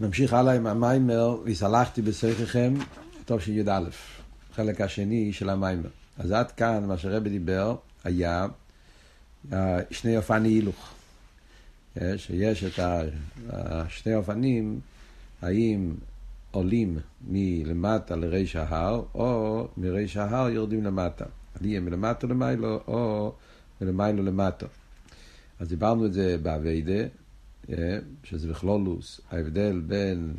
[0.00, 2.02] נמשיך הלאה עם המיימר, והסלחתי
[3.24, 3.80] טוב שי"א,
[4.54, 5.88] חלק השני של המיימר.
[6.18, 8.46] אז עד כאן, מה שרבי דיבר, היה
[9.90, 10.94] שני אופני הילוך.
[12.16, 12.80] שיש את
[13.88, 14.80] שני אופנים,
[15.42, 15.94] האם
[16.50, 16.98] עולים
[17.28, 21.24] מלמטה לריש ההר, או מריש ההר יורדים למטה.
[21.60, 23.32] עלייה מלמטה למיילו, או
[23.80, 24.66] מלמיילו למטה.
[25.60, 27.06] אז דיברנו את זה באביידה, אה,
[28.24, 30.34] שזה בכלולוס, ההבדל בין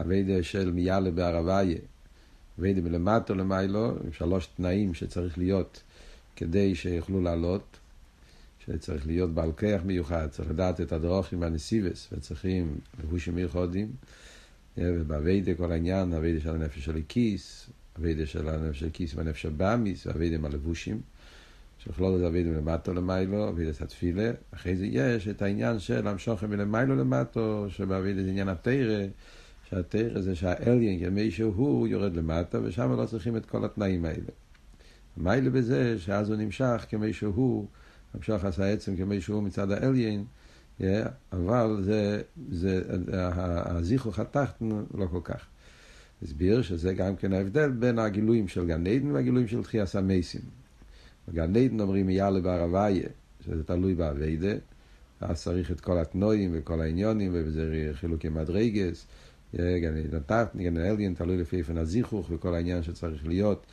[0.00, 1.78] אביידה של מיאלה בערביה,
[2.58, 5.82] אביידה מלמטו למיילו, עם שלוש תנאים שצריך להיות
[6.36, 7.78] כדי שיוכלו לעלות,
[8.66, 13.92] שצריך להיות בעל כיח מיוחד, צריך לדעת את הדרוכים והנסיבס, וצריכים לבושים מיוחדים,
[14.78, 19.42] אה, ובאביידה כל העניין, אביידה של הנפש של הכיס, אביידה של הנפש של הכיס והנפש
[19.42, 21.00] של באמיס, ואביידה עם הלבושים.
[21.84, 26.96] שיכלול את אבינו למטו למיילו, אבידס התפילה, אחרי זה יש את העניין של המשוכם מלמיילו
[26.96, 29.06] למטו, שבאבידס עניין התרא,
[29.68, 34.30] שהתרא זה שהאליין כמי שהוא יורד למטה, ושם לא צריכים את כל התנאים האלה.
[35.16, 37.66] המיילה בזה שאז הוא נמשך כמי שהוא,
[38.14, 40.24] המשוך עשה עצם כמי שהוא מצד האליין,
[41.32, 42.82] אבל זה, זה,
[43.64, 45.46] הזיכרוך התחתן לא כל כך.
[46.22, 50.59] הסביר שזה גם כן ההבדל בין הגילויים של גן עדן והגילויים של תחייה המייסים.
[51.30, 53.08] בגן עדן אומרים מיאלה בערביה,
[53.44, 54.52] שזה תלוי באביידה,
[55.20, 59.06] אז צריך את כל התנועים וכל העניונים, וזה חילוקי מדרגס,
[59.54, 63.66] גן עדן תחת, גן עדן תלוי לפי איפן הזיכוך וכל העניין שצריך להיות,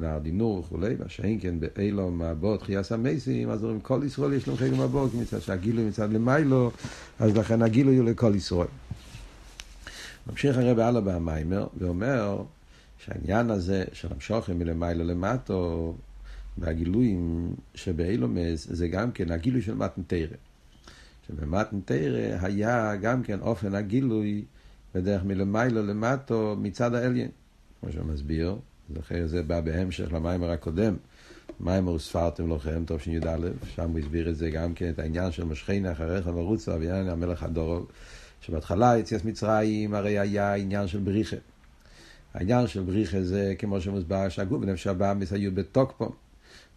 [0.00, 4.48] נער דינור וכולי, מה שאין כן באילום הבאות חייס המסים, אז אומרים כל ישראל יש
[4.48, 6.70] להם חלק מהבאות, מצד שהגילוי מצד למיילו,
[7.18, 8.68] אז לכן הגילוי הוא לכל ישראל.
[10.26, 12.42] ממשיך הרב הלאה במיימר ואומר
[12.98, 15.94] שהעניין הזה של המשוכם מלמיילו למטו
[16.58, 20.36] והגילויים שבאילומס זה גם כן הגילוי של מתנתרא.
[21.26, 24.44] שבמתנתרא היה גם כן אופן הגילוי
[24.94, 27.28] בדרך מלמיילו למטו מצד האליין.
[27.80, 28.56] כמו שהוא מסביר,
[28.94, 30.96] זוכר זה בא בהמשך למיימר הקודם.
[31.60, 33.38] מיימר ספרתם טוב שי"א,
[33.74, 37.42] שם הוא הסביר את זה גם כן, את העניין של משכנה אחריך ורוצה ועניין המלך
[37.42, 37.86] הדורוב.
[38.40, 41.36] שבהתחלה יציאת מצרים הרי היה עניין של בריחה.
[42.34, 46.12] העניין של בריחה זה כמו שמוסבר שהגוף ונפש הבאמיס היו בתוקפו.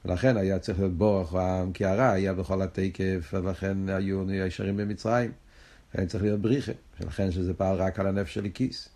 [0.06, 5.32] ולכן היה צריך להיות בורח המקערה, היה בכל התקף, ולכן היו ישרים במצרים.
[5.94, 6.72] היה צריך להיות בריחה,
[7.02, 8.90] ולכן שזה פעל רק על הנפש של הכיס.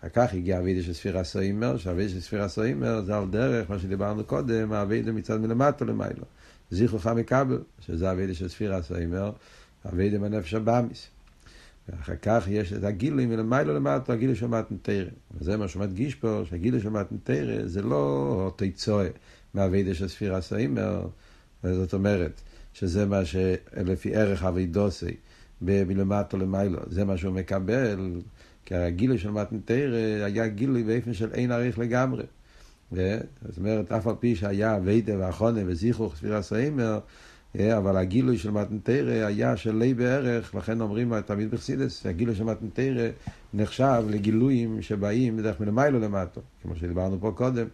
[0.00, 3.78] אחר כך הגיע אבידה של ספירה סוימר, שאבידה של ספירה סוימר זה על דרך, מה
[3.78, 6.24] שדיברנו קודם, אבידה מצד מלמטה למיילו.
[6.70, 9.32] זיכרוך מקבל, שזה אבידה של ספירה סוימר,
[9.86, 11.06] אבידה מהנפש הבאמיס.
[11.88, 15.10] ואחר כך יש את הגילוי מלמיילו למטה, הגילוי של מתנתרא.
[15.34, 19.08] וזה מה שמדגיש פה, שהגילוי של מתנתרא זה לא תיצואה.
[19.54, 21.06] מהאבידה של ספירה סיימר,
[21.62, 22.40] זאת אומרת,
[22.72, 25.16] שזה מה שלפי ערך אבידוסי,
[25.62, 28.20] מלמטה למיילו, זה מה שהוא מקבל,
[28.64, 29.92] כי הגילוי של מתנתר
[30.24, 32.24] היה גילוי באופן של אין עריך לגמרי.
[32.92, 36.98] זאת אומרת, אף על פי שהיה אבידה ואחונה וזיכרוך ספירה סיימר,
[37.60, 43.08] אבל הגילוי של מתנתרא היה של לי בערך, לכן אומרים תמיד בחסידס, הגילוי של מתנתרא
[43.54, 47.66] נחשב לגילויים שבאים בדרך מלמיילו למטו, כמו שדיברנו פה קודם.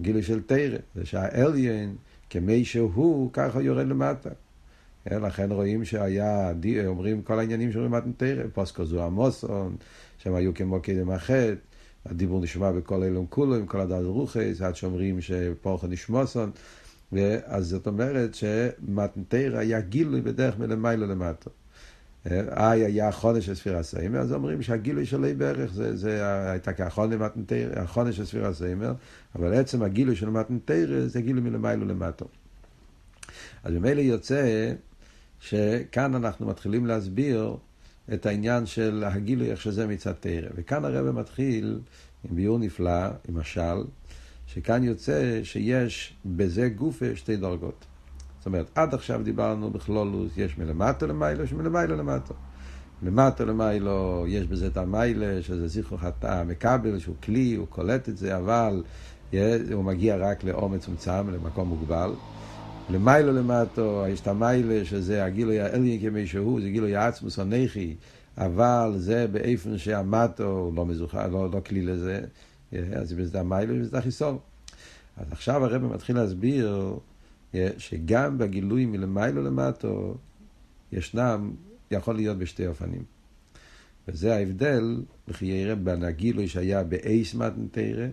[0.00, 1.96] גילוי של תרא, זה שהאליין,
[2.30, 4.30] כמי שהוא, ככה יורד למטה.
[5.10, 6.52] לכן רואים שהיה,
[6.86, 9.76] אומרים כל העניינים של רמת תרא, פוסקו זו עמוסון,
[10.18, 11.54] שהם היו כמו קדם החטא,
[12.06, 16.50] הדיבור נשמע בכל אילום כולו, עם כל הדעת רוחס, עד שאומרים שפורחו נשמוסון,
[17.44, 21.50] אז זאת אומרת שמתנתרא היה גילוי בדרך מלמיילו למטה.
[22.30, 26.72] איי היה החונש של ספירה סיימר, אז אומרים שהגילוי של אי בערך זה, זה הייתה
[26.72, 28.92] כהחונש של ספירה סיימר,
[29.34, 32.26] אבל עצם הגילוי של מתנתר זה גילוי מלמיילו למטו.
[33.64, 34.72] אז ממילא יוצא
[35.40, 37.56] שכאן אנחנו מתחילים להסביר
[38.14, 40.48] את העניין של הגילוי איך שזה מצד תרא.
[40.54, 41.80] וכאן הרב מתחיל
[42.24, 43.84] עם ביור נפלא, עם משל,
[44.46, 47.84] שכאן יוצא שיש בזה גופה שתי דרגות.
[48.46, 52.34] זאת אומרת, עד עכשיו דיברנו בכלולוס, יש מלמטה למיילו, יש מלמיילו למטה.
[53.02, 58.16] למטה למיילו, יש בזה את המיילה, שזה זיכרוך התא מקבל, שהוא כלי, הוא קולט את
[58.16, 58.82] זה, אבל
[59.72, 62.12] הוא מגיע רק לאור מצומצם, למקום מוגבל.
[62.90, 67.94] למיילו למטו, יש את המיילה, שזה הגילוי האליין כמי שהוא, זה גילוי העצמוס הנכי,
[68.38, 72.20] אבל זה באיפן שהמטו לא מזוכה, לא, לא כלי לזה,
[72.72, 74.38] אז זה המיילה וזה החיסון.
[75.16, 76.98] אז עכשיו הרב מתחיל להסביר
[77.78, 80.16] שגם בגילוי מלמיילו למטו
[80.92, 81.54] ישנם,
[81.90, 83.02] יכול להיות בשתי אופנים.
[84.08, 88.06] וזה ההבדל, וכי יראה בין הגילוי שהיה באייס מתנתרא,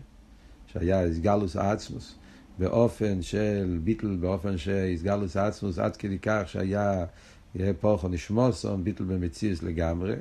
[0.67, 2.15] שהיה איסגלוס עצמוס,
[2.59, 7.05] באופן של ביטל, באופן שאיסגלוס עצמוס עד כדי כך שהיה
[7.79, 10.15] פורחו נשמוסון, ביטל במציאס לגמרי,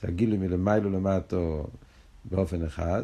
[0.00, 1.66] זה הגילוי מלמיילו למטו
[2.24, 3.02] באופן אחד,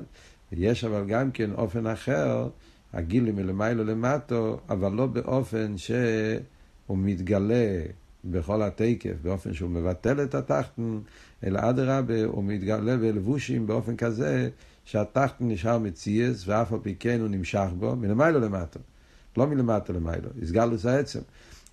[0.52, 2.48] ויש אבל גם כן אופן אחר,
[2.92, 7.82] הגילוי מלמיילו למטו, אבל לא באופן שהוא מתגלה
[8.24, 10.98] בכל התקף, באופן שהוא מבטל את התחתן,
[11.44, 14.48] אלא אדרבה, הוא מתגלה בלבושים באופן כזה
[14.84, 18.80] שהתחתן נשאר מציאס, ואף על פי כן הוא נמשך בו, מלמיילו למטו.
[19.36, 21.20] לא מלמטה למיילו, איסגלוס העצם.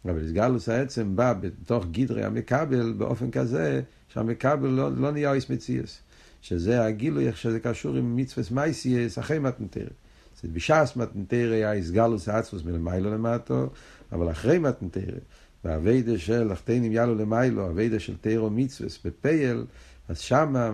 [0.05, 5.99] אבל איסגלוס העצם בא בתוך גדרי המקבל באופן כזה שהמקבל לא, לא נהיה איס מציאס.
[6.41, 9.89] שזה הגילוי, איך שזה קשור עם מצווה מייסיאס אחרי מתנתרא.
[10.45, 13.69] בש"ס מתנתרא היה איסגלוס העצמוס מלמיילו למטו,
[14.11, 15.17] אבל אחרי מתנתרא,
[15.63, 19.65] והאביידה של אחתינים יאלו למיילו, אביידה של תירו מצווה בפייל,
[20.09, 20.71] אז שמה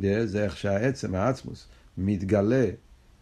[0.00, 1.66] זה איך שהעצם, העצמוס,
[1.98, 2.66] מתגלה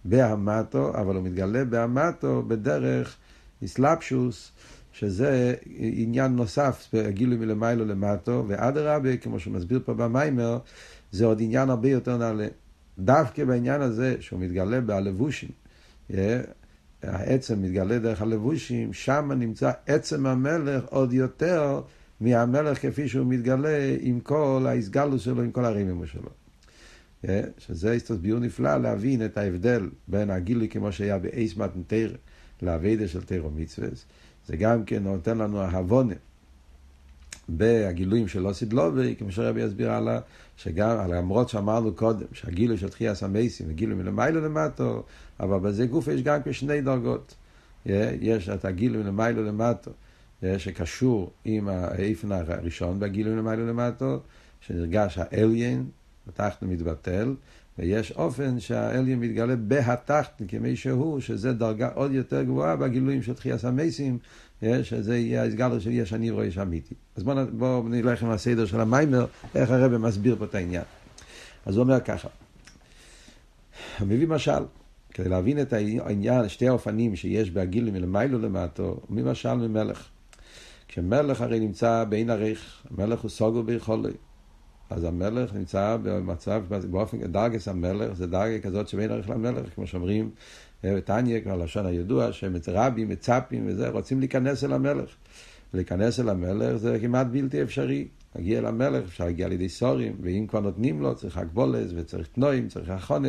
[0.04, 3.16] בהמטו, אבל הוא מתגלה בהמטו בדרך
[3.62, 4.52] איסלפשוס,
[4.92, 10.58] שזה עניין נוסף, גילוי מלמיילו למטו, ואדרבה, כמו שהוא מסביר פה במיימר,
[11.12, 12.46] זה עוד עניין הרבה יותר נעלה.
[12.98, 15.48] דווקא בעניין הזה, שהוא מתגלה בלבושים,
[17.02, 21.80] העצם מתגלה דרך הלבושים, שם נמצא עצם המלך עוד יותר
[22.20, 26.30] מהמלך כפי שהוא מתגלה עם כל ההסגלוס שלו, עם כל הרימימו שלו.
[27.58, 32.12] שזה הסתסביר נפלא להבין את ההבדל בין הגילוי כמו שהיה באייס מתנתר
[32.62, 33.88] לאביידה של תירו מצווה.
[34.46, 36.14] זה גם כן נותן לנו ההבונה
[37.48, 40.18] בהגילויים של אוסיד לובי, כמו שרבי יסביר הלאה,
[40.56, 45.04] שגם, למרות שאמרנו קודם, שהגילוי של תחייה סמייסים וגילוי מלמיילו למטו,
[45.40, 47.34] אבל בזה גוף יש גם כשני דרגות.
[48.20, 49.90] יש את הגילוי מלמיילו למטו,
[50.58, 54.20] שקשור עם האיפן הראשון בגילוי מלמיילו למטו,
[54.60, 55.86] שנרגש האליין,
[56.28, 57.34] התחתן מתבטל,
[57.78, 63.58] ויש אופן שהאליין מתגלה בהתחתן כמי שהוא, שזה דרגה עוד יותר גבוהה בגילויים של תחייה
[63.58, 64.18] סמייסים,
[64.82, 66.94] שזה יהיה הסגלו של יש אני רואה אמיתי.
[67.16, 70.84] אז בואו בוא נלך עם הסדר של המיימר, איך הרב מסביר פה את העניין.
[71.66, 72.28] אז הוא אומר ככה,
[73.98, 74.62] הוא מביא משל,
[75.16, 80.08] כדי להבין את העניין, שתי האופנים שיש בהגילוי מלמיילו למטו, הוא מביא משל ממלך.
[80.88, 84.12] כשמלך הרי נמצא בעין הריך, המלך הוא סוגו ביכולי.
[84.90, 90.30] אז המלך נמצא במצב, באופן, דרגס המלך זה דרגה כזאת שבין ערך למלך, כמו שאומרים
[90.84, 92.28] בתניא, כמו הלשון הידוע,
[92.68, 95.10] רבים, מצפים וזה, רוצים להיכנס אל המלך.
[95.74, 98.08] להיכנס אל המלך זה כמעט בלתי אפשרי.
[98.36, 102.68] להגיע למלך אפשר להגיע על ידי סורים, ואם כבר נותנים לו צריך הגבולס וצריך תנועים,
[102.68, 103.28] צריך החונה,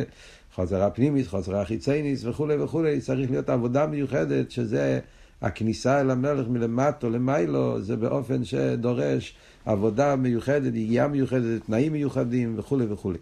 [0.58, 5.00] חוזרה פנימית, חוזרה חיצייניס וכולי וכולי, צריך להיות עבודה מיוחדת שזה
[5.42, 9.34] הכניסה אל המלך מלמטו למיילו, זה באופן שדורש
[9.64, 13.18] עבודה מיוחדת, יגיעה מיוחדת, תנאים מיוחדים וכולי וכולי.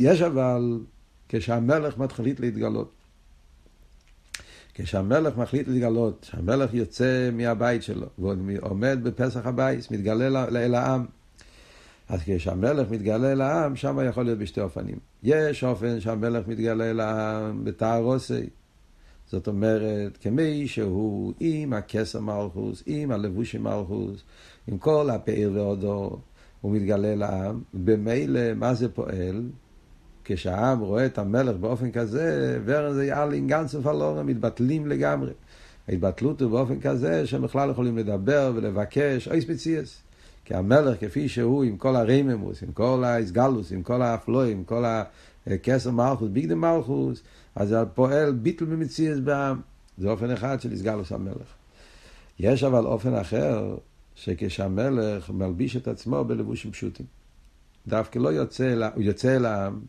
[0.00, 0.80] יש אבל,
[1.28, 2.92] כשהמלך מתחיל להתגלות,
[4.74, 11.06] כשהמלך מחליט להתגלות, כשהמלך יוצא מהבית שלו, ועומד בפסח הבית, מתגלה אל העם,
[12.12, 14.96] אז כשהמלך מתגלה אל העם, שם יכול להיות בשתי אופנים.
[15.22, 18.46] יש אופן שהמלך מתגלה אל העם בתערוסי,
[19.26, 24.22] זאת אומרת, כמי שהוא עם הכסר מלכוס, עם הלבושי מלכוס,
[24.66, 26.18] עם כל הפאר והודו,
[26.60, 29.42] הוא מתגלה לעם, במילא מה זה פועל?
[30.24, 33.10] כשהעם רואה את המלך באופן כזה, ורן זה
[33.46, 35.32] גנץ ופלורם, מתבטלים לגמרי.
[35.88, 40.02] ההתבטלות הוא באופן כזה שהם בכלל יכולים לדבר ולבקש, אוי ספציאס.
[40.44, 44.84] כי המלך כפי שהוא, עם כל הרייממוס, עם כל האיסגלוס, עם כל האפלוי, עם כל
[45.46, 47.22] הכסר מלכוס, ביגדם מלכוס,
[47.54, 49.60] אז זה פועל ביטל במציאס בעם.
[49.98, 51.54] זה אופן אחד של איסגלוס המלך.
[52.38, 53.76] יש אבל אופן אחר,
[54.14, 57.06] שכשהמלך מלביש את עצמו בלבושים פשוטים.
[57.86, 59.80] דווקא לא יוצא, הוא יוצא אל העם,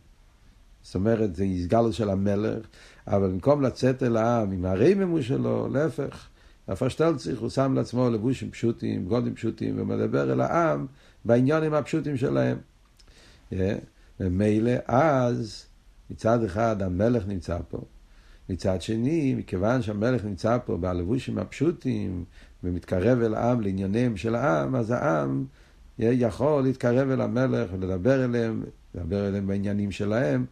[0.83, 2.65] זאת אומרת, זה איסגלוס של המלך,
[3.07, 6.27] אבל במקום לצאת אל העם עם הרייממו שלו, להפך,
[6.67, 10.85] הפשטלציך הוא שם לעצמו לבושים פשוטים, גודים פשוטים, ומדבר אל העם
[11.25, 12.57] בעניונים הפשוטים שלהם.
[14.19, 15.65] ומילא אז
[16.09, 17.81] מצד אחד המלך נמצא פה,
[18.49, 22.25] מצד שני, מכיוון שהמלך נמצא פה בלבושים הפשוטים
[22.63, 25.45] ומתקרב אל העם לענייניהם של העם, אז העם
[25.99, 28.63] יכול להתקרב אל המלך ולדבר אליהם,
[28.95, 30.45] לדבר אליהם בעניינים שלהם,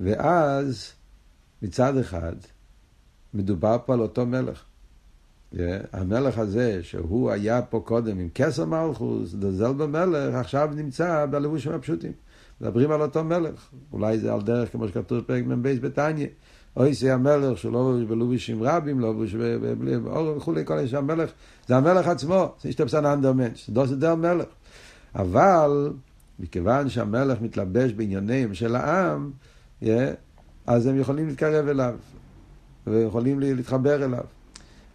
[0.00, 0.92] ואז
[1.62, 2.34] מצד אחד
[3.34, 4.64] מדובר פה על אותו מלך.
[5.92, 12.12] המלך הזה, שהוא היה פה קודם עם כסר מלכוס, דזל במלך, עכשיו נמצא בלבושים הפשוטים.
[12.60, 13.70] מדברים על אותו מלך.
[13.92, 16.26] אולי זה על דרך כמו שכתוב בפרק מ"ב בתניא.
[16.76, 19.14] אוי זה המלך שלא בלובישים רבים, לא
[19.78, 21.30] בלי אור וכולי, כל איש המלך,
[21.66, 23.20] זה המלך עצמו, זה השתפסן
[23.84, 24.46] זה דר מלך.
[25.14, 25.92] אבל
[26.38, 29.30] מכיוון שהמלך מתלבש בענייניהם של העם,
[30.66, 31.94] אז הם יכולים להתקרב אליו,
[32.86, 34.24] ויכולים להתחבר אליו.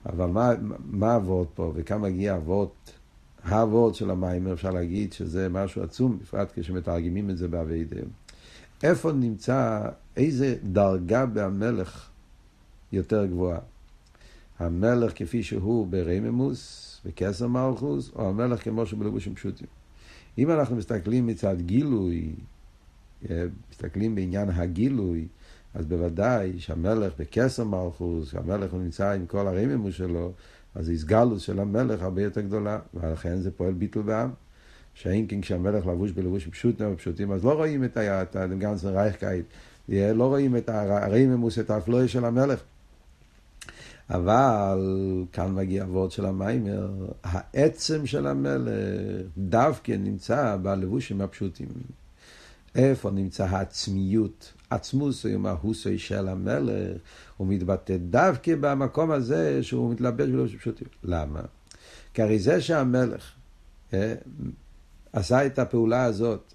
[0.06, 0.52] אבל מה,
[0.86, 2.94] מה אבות פה, וכאן מגיע אבות
[3.50, 7.98] הוורד של המיימר, אפשר להגיד שזה משהו עצום, בפרט כשמתרגמים את זה באביידה.
[8.84, 9.82] איפה נמצא,
[10.18, 12.10] איזה דרגה בהמלך
[12.92, 13.60] יותר גבוהה?
[14.60, 19.68] המלך כפי שהוא ברממוס, בכסר מלכוס, או המלך כמו שהוא בלבושים פשוטים.
[20.38, 22.34] אם אנחנו מסתכלים מצד גילוי,
[23.30, 25.28] אה, מסתכלים בעניין הגילוי,
[25.76, 30.32] אז בוודאי שהמלך בכסר מלכוס, המלך הוא נמצא עם כל הרממוס שלו,
[30.76, 34.30] אז התגלוס של המלך הרבה יותר גדולה, ולכן זה פועל ביטול בעם.
[34.94, 39.46] שאם כן כשהמלך לבוש בלבוש פשוטים ופשוטים, אז לא רואים את הגאנצן רייכקייט,
[39.90, 42.64] לא רואים את הרממוס, את ההפלאה של המלך.
[44.10, 44.80] אבל
[45.32, 46.92] כאן מגיע הוורט של המיימר,
[47.24, 48.72] העצם של המלך
[49.38, 51.68] דווקא נמצא בלבושים הפשוטים.
[52.76, 56.98] איפה נמצא העצמיות, עצמוס ומהוסוי של המלך,
[57.38, 60.88] הוא מתבטא דווקא במקום הזה שהוא מתלבש בלבושים פשוטים.
[61.04, 61.42] למה?
[62.14, 63.32] כי הרי זה שהמלך
[63.94, 64.14] אה,
[65.14, 66.54] עשה את הפעולה הזאת,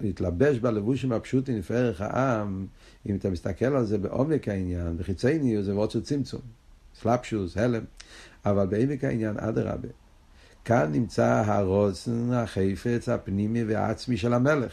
[0.00, 2.66] להתלבש בלבושים הפשוטים לפי ערך העם,
[3.06, 6.40] אם אתה מסתכל על זה בעומק העניין, בחיצייני זה וורד של צמצום.
[7.00, 7.84] סלפשוס, הלם,
[8.46, 9.88] אבל בעמק העניין, אדרבה.
[10.64, 14.72] כאן נמצא הרוצן, החפץ, הפנימי והעצמי של המלך.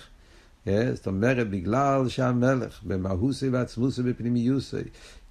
[0.67, 4.77] אה, זאת אומרת, בגלל שהמלך במהוסי ועצמוסי בפנימיוסי,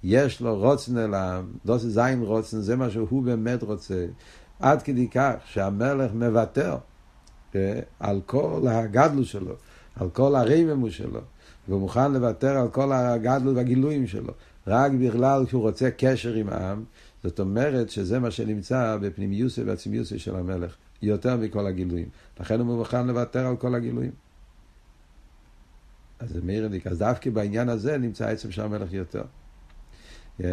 [0.03, 4.05] יש לו רוצן אליו, דוסי זין רוצן, זה מה שהוא באמת רוצה.
[4.59, 6.77] עד כדי כך שהמלך מוותר
[7.55, 9.55] אה, על כל הגדלו שלו,
[9.95, 11.19] על כל הרממו שלו,
[11.67, 14.33] והוא מוכן לוותר על כל הגדלות והגילויים שלו.
[14.67, 16.83] רק בגלל שהוא רוצה קשר עם העם,
[17.23, 22.07] זאת אומרת שזה מה שנמצא בפנימיוסי ובעצמיוסי של המלך, יותר מכל הגילויים.
[22.39, 24.24] לכן הוא מוכן לוותר על כל הגילויים.
[26.25, 29.23] אז זה מאירניק, אז דווקא בעניין הזה נמצא עצם של המלך יותר.
[30.41, 30.43] Yeah.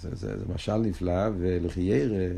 [0.00, 2.34] זה, זה, זה משל נפלא, ולחיירא,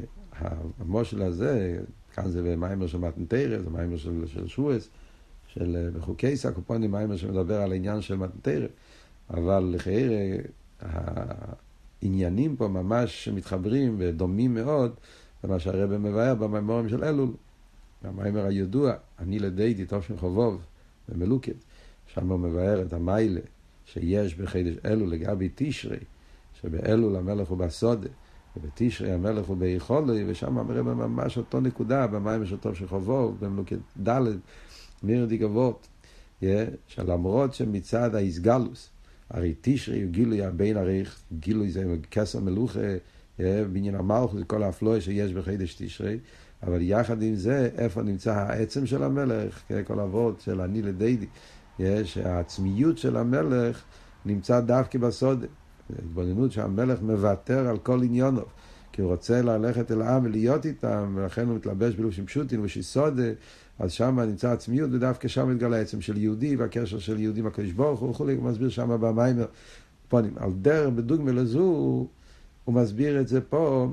[0.78, 1.78] המושל הזה,
[2.14, 4.88] כאן זה במיימר של מתנתרא, זה מיימר של, של שועס,
[5.46, 8.66] של בחוקי סקופונים, מיימר שמדבר על העניין של מתנתרא,
[9.30, 10.38] אבל לחיירא,
[12.02, 14.94] העניינים פה ממש מתחברים ודומים מאוד
[15.44, 17.30] למה שהרבא מבאר במימורים של אלול.
[18.04, 20.64] המיימר הידוע, אני לדיידי תושן חובוב
[21.08, 21.54] במלוקת,
[22.06, 23.40] שם הוא מבאר את המיילה
[23.84, 25.98] שיש בחידש אלול לגבי תשרי,
[26.60, 28.08] שבאלול המלך הוא בסודה,
[28.56, 34.20] ובתשרי המלך הוא ביכולי, ושם הרבא ממש אותו נקודה במיימר של תושן חובוב, במלוקת ד'
[35.02, 35.88] מירדי גבות,
[36.86, 38.90] שלמרות שמצד האיסגלוס,
[39.30, 42.80] הרי תשרי הוא גילוי הבין עריך, גילוי זה כסר מלוכה,
[43.40, 46.18] אה, בעניין המלכות, כל האפלואה שיש בחידש תשרי,
[46.62, 51.26] אבל יחד עם זה, איפה נמצא העצם של המלך, כל אבות של אני לדיידי,
[51.78, 53.82] יש העצמיות של המלך
[54.24, 55.44] נמצא דווקא בסוד,
[55.98, 58.42] התבוננות שהמלך מוותר על כל עניונו,
[58.92, 63.22] כי הוא רוצה ללכת אל העם ולהיות איתם, ולכן הוא מתלבש בלושים פשוטים ושיסודה,
[63.78, 67.70] אז שם נמצא עצמיות, ודווקא שם מתגלה העצם של יהודי, והקשר של יהודי עם הקדוש
[67.70, 69.46] ברוך הוא וכולי, הוא מסביר שם במיימר.
[70.08, 70.32] פונים.
[70.36, 71.60] על דרך בדוגמה לזו,
[72.64, 73.92] הוא מסביר את זה פה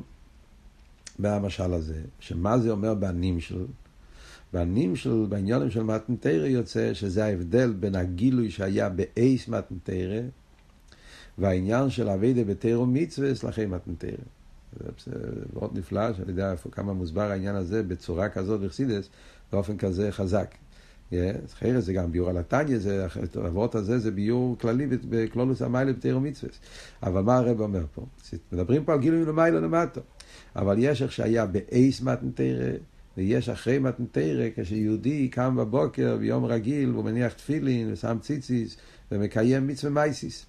[1.19, 3.65] במשל הזה, שמה זה אומר בנים של...
[4.53, 10.21] בנים של, בעניונים של מתנתרא יוצא שזה ההבדל בין הגילוי שהיה באייס מתנתרא
[11.37, 14.23] והעניין של אביידה בתיירו מצווה אצלכם מתנתרא.
[15.05, 15.11] זה
[15.53, 19.09] מאוד נפלא, שאני יודע איפה כמה מוסבר העניין הזה בצורה כזאת וחסידס,
[19.51, 20.55] באופן כזה חזק.
[21.45, 22.77] אחרי זה גם ביור על התניא,
[23.43, 26.53] האבות הזה זה ביור כללי בכלולוס המיילה בתיאור מצווה.
[27.03, 28.05] אבל מה הרב אומר פה?
[28.51, 30.01] מדברים פה על גילוי למעלה למטה.
[30.55, 32.69] אבל יש איך שהיה באייס מתנתרא,
[33.17, 38.77] ויש אחרי מתנתרא, כשיהודי קם בבוקר ביום רגיל, והוא מניח תפילין ושם ציציס
[39.11, 40.45] ומקיים מצווה מייסיס.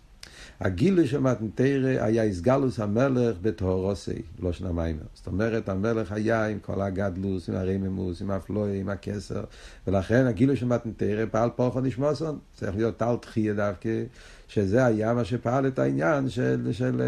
[0.61, 5.03] הגילוי של מתנתרא היה איסגלוס המלך בטהורוסי, לא של המיימר.
[5.15, 9.45] זאת אומרת, המלך היה עם כל הגדלוס, עם הרממוס, עם הפלואי, עם הכסר,
[9.87, 12.39] ולכן הגילוי של מתנתרא פעל פורחו נשמוסון.
[12.55, 14.03] צריך להיות טל תחייה דווקא,
[14.49, 17.03] שזה היה מה שפעל את העניין של, של,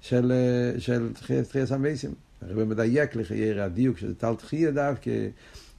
[0.00, 0.32] של,
[0.78, 1.08] של
[1.48, 2.23] תחייה סמייסים.
[2.48, 5.28] הרב מדייק לחייר הדיוק שזה טל תחייה דווקא,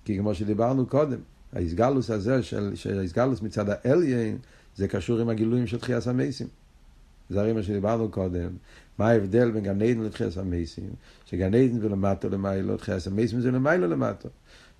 [0.05, 1.19] כי כמו שדיברנו קודם,
[1.53, 4.38] האיסגלוס הזה של, של האיסגלוס מצד האליין,
[4.75, 6.48] זה קשור עם הגילויים של תחייה סמייסים.
[7.29, 8.50] זה הרי מה שדיברנו קודם,
[8.98, 10.89] מה ההבדל בין גן עדן לתחייה המייסים,
[11.25, 14.29] שגן עדן זה למטו למיילו, תחייה המייסים זה למיילו למטו.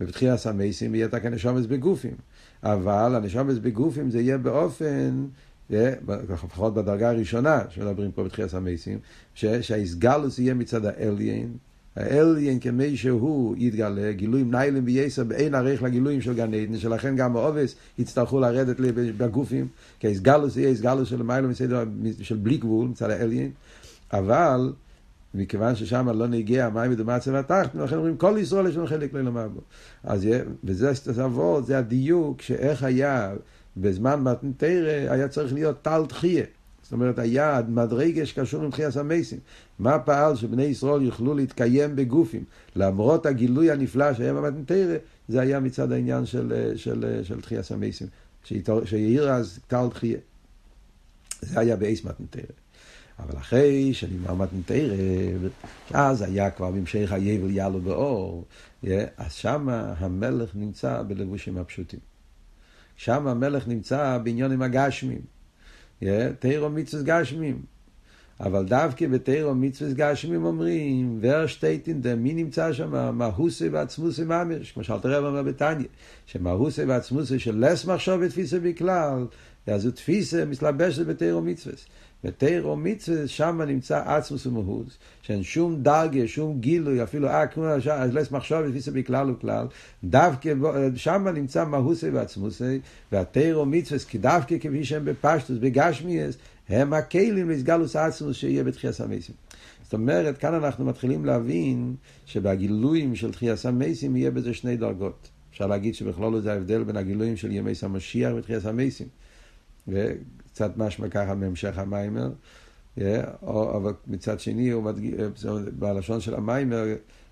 [0.02, 2.16] ובתחייה המייסים יהיה את הנשומס בגופים.
[2.64, 5.26] אבל הנשומס בגופים זה יהיה באופן,
[5.70, 9.00] לפחות בדרגה הראשונה שמדברים פה בתחייה המייסים,
[9.36, 11.58] שהאיסגלוס יהיה מצד האליין,
[11.96, 17.36] האליין כמי שהוא יתגלה, גילויים ניילם וייסר באין ערך לגילויים של גן עדן, שלכן גם
[17.36, 18.76] העובס יצטרכו לרדת
[19.18, 19.68] בגופים,
[20.00, 21.84] כי הסגלוס יהיה הסגלוס של מיילום מסדר
[22.22, 23.52] של בלי גבול מצד האליין,
[24.14, 24.74] אבל
[25.34, 29.22] מכיוון ששם לא נגיע מים מדומצה והתחתן, לכן אומרים כל ישראל יש לנו חלק לא
[29.22, 29.62] לומר בו.
[30.04, 30.28] אז
[30.64, 30.92] וזה
[31.26, 33.34] אבות, זה הדיוק שאיך היה
[33.78, 36.44] בזמן מתנתרא, היה צריך להיות טל תחיה.
[36.86, 39.40] זאת אומרת, היה מדרגה שקשור עם תחייה סמייסים.
[39.80, 42.44] מה פעל שבני ישראל יוכלו להתקיים בגופים,
[42.76, 44.96] למרות הגילוי הנפלא שהיה במתנתרא,
[45.28, 48.08] זה היה מצד העניין של, של, של תחייה סמייסים,
[48.86, 50.18] שהעיר אז טל תחייה.
[51.42, 52.54] זה היה באייס מתנתרא.
[53.20, 54.96] אבל אחרי שנגמר מתנתרא,
[55.94, 58.46] אז היה כבר בהמשך היבל יעלו באור,
[59.18, 62.00] אז שמה המלך נמצא בלבושים הפשוטים.
[62.96, 65.35] שם המלך נמצא בעניונים הגשמים.
[66.40, 67.62] תירו מצווה גשמים.
[68.40, 73.18] אבל דווקא בתירו מצווה גשמים אומרים, ורשטייטין דה, מי נמצא שם?
[73.18, 75.88] מהוסי ועצמוסי ממש, כמו שאלת רב אומר בתניא,
[76.26, 79.26] שמהוסי ועצמוסי של לס מחשוב ותפיסה בכלל,
[79.68, 81.76] אז הוא תפיסה מסלבשת בתירו מצווה.
[82.26, 87.66] בתירו מצווה, שם נמצא עצמוס ומהוס, שאין שום דרגה, שום גילוי, אפילו אה, כמו
[88.14, 89.68] לס מחשוב ותפיסה בכלל וכלל,
[90.04, 90.54] דווקא
[90.96, 92.80] שם נמצא מהוסי ועצמוסי,
[93.12, 96.38] והתירו מצווה, כי דווקא כפי שהם בפשטוס, בגשמיאס,
[96.70, 99.36] הם הכלים לסגלוס עצמוס שיהיה בתחייס המסים.
[99.84, 105.30] זאת אומרת, כאן אנחנו מתחילים להבין שבגילויים של תחייס המסים יהיה בזה שני דרגות.
[105.52, 109.08] אפשר להגיד שבכלול זה ההבדל בין הגילויים של ימי סמשיח ותחייס המסים.
[110.56, 112.30] וקצת משמע ככה מהמשך המיימר,
[113.52, 115.14] אבל מצד שני, מדגיש,
[115.80, 116.86] בלשון של המיימר,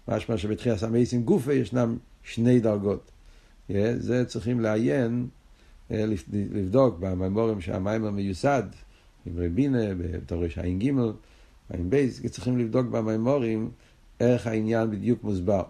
[0.07, 3.11] משמע שבתחייס המסים גופה ישנם שני דרגות.
[3.97, 5.27] זה צריכים לעיין,
[6.33, 8.63] לבדוק במיימורים שהמיימר מיוסד.
[9.27, 10.91] דברי בינה, בתורש עין ג',
[11.69, 13.69] עין בייס, צריכים לבדוק במימורים
[14.19, 15.63] איך העניין בדיוק מוסבר.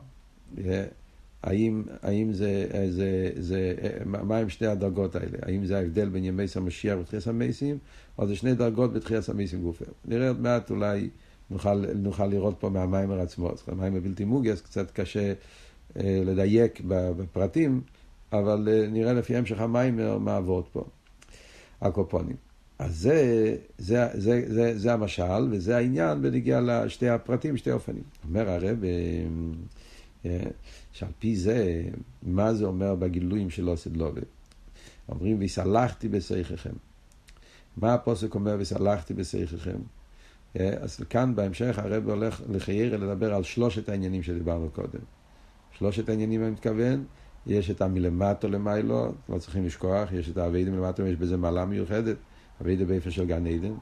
[1.43, 3.73] האם, האם זה, זה, זה,
[4.05, 5.37] מה הם שתי הדרגות האלה?
[5.41, 7.77] האם זה ההבדל בין ימי המשיח ותחיית המסים,
[8.17, 9.85] או זה שני דרגות בתחיית המסים גופר?
[10.05, 11.09] נראה עוד מעט אולי
[11.49, 13.51] נוכל, נוכל לראות פה מהמיימר עצמו.
[13.51, 15.33] אז המיימר בלתי מוגס, קצת קשה
[15.97, 16.81] אה, לדייק
[17.17, 17.81] בפרטים,
[18.31, 20.85] אבל אה, נראה לפי המשך המיימר מה עבוד פה.
[21.81, 22.35] הקופונים.
[22.79, 28.03] אז זה, זה, זה, זה, זה המשל, וזה העניין בנגיע לשתי הפרטים, שתי אופנים.
[28.29, 28.83] אומר הרב,
[30.25, 30.39] אה,
[30.93, 31.83] שעל פי זה,
[32.23, 34.21] מה זה אומר בגילויים של אוסד לובה?
[35.09, 36.73] אומרים, וסלחתי בשככם.
[37.77, 39.77] מה הפוסק אומר, וסלחתי בשככם?
[40.59, 44.99] אה, אז כאן בהמשך הרב הולך לחייר לדבר על שלושת העניינים שדיברנו קודם.
[45.77, 47.05] שלושת העניינים אני מתכוון,
[47.47, 52.17] יש את המלמטו למיילו, לא צריכים לשכוח, יש את האביידים מלמטו, יש בזה מעלה מיוחדת.
[52.61, 53.73] אבידה באיפה של גן עדן,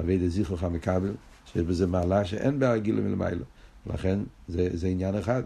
[0.00, 3.44] אבידה זיכרוך המקבל, שיש בזה מעלה שאין בה גילוי מלמיילו.
[3.86, 4.18] לכן
[4.48, 5.42] זה, זה עניין אחד,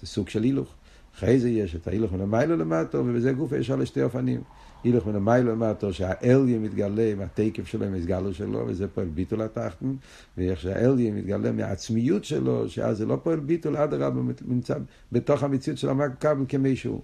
[0.00, 0.68] זה סוג של הילוך.
[1.14, 4.40] אחרי זה יש את ההילוך מלמיילו למטו, ובזה גוף יש על שתי אופנים.
[4.84, 9.94] הילוך מלמיילו למטו, שהאליה מתגלה עם התקף שלו, עם הסגלו שלו, וזה פועל ביטול התחתן,
[10.36, 14.74] ואיך שהאליה מתגלה מהעצמיות שלו, שאז זה לא פועל ביטול, אדרבה, נמצא
[15.12, 17.00] בתוך המציאות של המקבל כמי שהוא.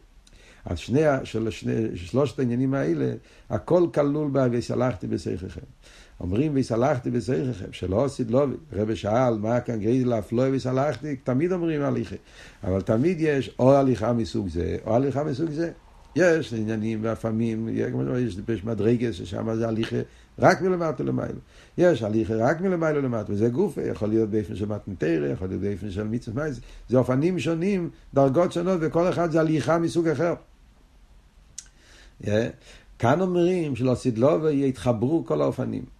[0.65, 3.13] אז שני, של שני, שלושת העניינים האלה,
[3.51, 5.61] הכל כלול בה ויסלחתי בשככם.
[6.21, 11.83] אומרים ויסלחתי בשככם, שלא עשית לא, רבי שאל, מה כאן גריז לאפלוי ויסלחתי, תמיד אומרים
[11.83, 12.17] הליכה.
[12.65, 15.71] אבל תמיד יש או הליכה מסוג זה, או הליכה מסוג זה.
[16.17, 19.97] יש עניינים והפעמים, יש, יש מדרגס ששם זה הליכה
[20.39, 21.39] רק מלמטה למעלה.
[21.79, 25.91] יש הליכה רק מלמעלה למטה, וזה גוף, יכול להיות באופן של מתנתרא, יכול להיות באופן
[25.91, 30.35] של מצווה מייס, זה אופנים שונים, דרגות שונות, וכל אחד זה הליכה מסוג אחר.
[32.99, 35.94] כאן אומרים שלא סדלובה יתחברו כל האופנים.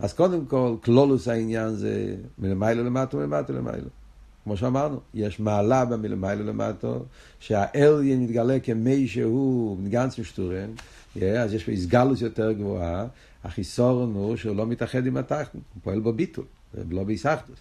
[0.00, 3.88] אז קודם כל, כלולוס העניין זה מלמיילו למטו ומלמטו למיילו.
[4.44, 7.04] כמו שאמרנו, יש מעלה במלמיילו למטו,
[7.40, 10.70] שהאל יתגלה כמי שהוא מגנץ משטורן,
[11.22, 13.06] אז יש פה איסגלוס יותר גבוהה,
[13.44, 16.44] החיסורון הוא שהוא לא מתאחד עם התחתן, הוא פועל בו ביטול.
[16.90, 17.58] לא בהיסחדוס.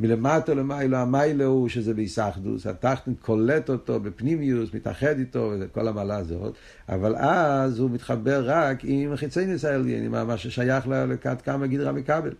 [0.00, 6.54] מלמטה למיילו, המיילה הוא שזה בהיסחדוס, התחתן קולט אותו בפנימיוס, מתאחד איתו, וכל המעלה הזאת,
[6.88, 12.32] אבל אז הוא מתחבר רק עם חיצי ניסיון, עם מה ששייך לכת כמה גדרה מקבל.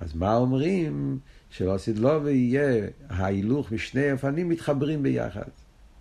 [0.00, 1.18] אז מה אומרים?
[1.50, 5.48] שלא סדלו ויהיה ההילוך משני אופנים מתחברים ביחד.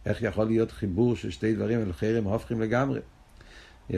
[0.05, 2.99] איך יכול להיות חיבור של שתי דברים אל חרם הופכים לגמרי?
[3.89, 3.93] Yeah.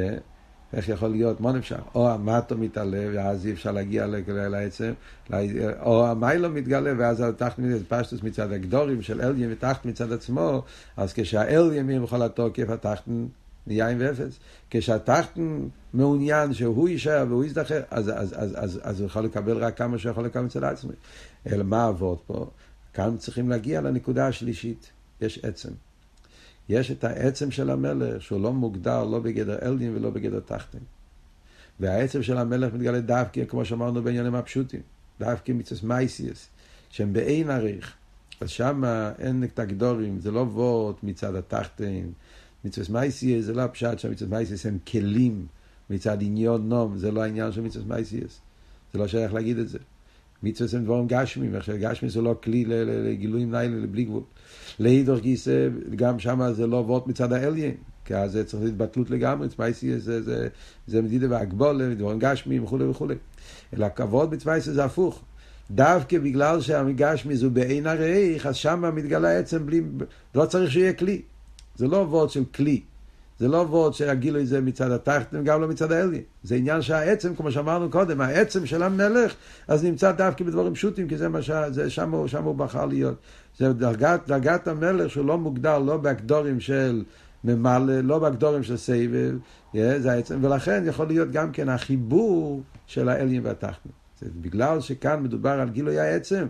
[0.73, 1.79] איך יכול להיות, מה נפשר?
[1.95, 4.93] או המטו מתעלה ואז אי אפשר להגיע לעצם,
[5.81, 10.63] או המיילו מתגלה ואז התחת פשטוס מצד הגדורים של אליים ותחת מצד עצמו,
[10.97, 13.03] אז כשהאליים הם בכל התוקף, התחת
[13.67, 14.39] נהיה עם ואפס.
[14.69, 15.37] כשהתחת
[15.93, 19.97] מעוניין שהוא יישאר והוא יזדחר, אז, אז, אז, אז, אז הוא יכול לקבל רק כמה
[19.97, 20.93] שהוא יכול לקבל מצד עצמי.
[21.47, 22.49] אלא מה עבוד פה?
[22.93, 25.69] כאן צריכים להגיע לנקודה השלישית, יש עצם.
[26.69, 30.79] יש את העצם של המלך שהוא לא מוגדר לא בגדר אלדין ולא בגדר תחתין.
[31.79, 34.81] והעצם של המלך מתגלה דווקא, כמו שאמרנו בעניינים הפשוטים,
[35.19, 36.47] דווקא מצווה מייסיאס,
[36.89, 37.93] שהם באין עריך.
[38.41, 38.83] אז שם
[39.19, 42.05] אין את הגדורים, זה לא וורט מצד התחתן.
[42.65, 45.47] מצווה מייסיאס זה לא הפשט שהמצווה מייסיאס הם כלים
[45.89, 48.39] מצד עניון נום, זה לא העניין של מצווה מייסיאס.
[48.93, 49.79] זה לא שייך להגיד את זה.
[50.43, 54.23] מצווה הם דבורים גשמים, עכשיו גשמים זה לא כלי לגילויים לילה בלי גבול.
[54.79, 59.47] להידור גיסא, גם שם זה לא וורט מצד האליין, כי אז זה צריך להתבטלות לגמרי,
[59.59, 60.47] מייסיאס זה, זה,
[60.87, 63.15] זה מדידה והגבולה, דבורים גשמים וכולי וכולי.
[63.73, 65.21] אלא הכבוד בצווייסה זה הפוך.
[65.71, 69.81] דווקא בגלל שהמגשמי זו בעין הרייך, אז שם מתגלה עצם בלי,
[70.35, 71.21] לא צריך שיהיה כלי.
[71.75, 72.81] זה לא וורד של כלי.
[73.39, 76.21] זה לא וורד שהגילוי זה מצד התחתן, גם לא מצד האלי.
[76.43, 79.33] זה עניין שהעצם, כמו שאמרנו קודם, העצם של המלך,
[79.67, 81.51] אז נמצא דווקא בדברים פשוטים, כי זה מה ש...
[81.69, 83.15] זה, שם, הוא, שם הוא בחר להיות.
[83.57, 87.03] זה דרגת, דרגת המלך שהוא לא מוגדר לא בהגדורים של
[87.43, 89.35] ממלא, לא בהגדורים של סבב,
[89.73, 93.89] זה העצם, ולכן יכול להיות גם כן החיבור של האלים והתחתן.
[94.41, 96.47] בגלל שכאן מדובר על גילוי העצם,